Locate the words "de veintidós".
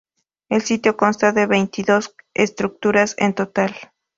1.31-2.15